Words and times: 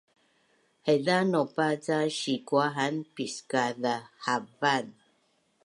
Haiza 0.85 1.17
naupa 1.31 1.65
ca 1.83 1.97
sikua 2.17 2.65
haan 2.75 2.95
piskazhavan? 3.15 4.85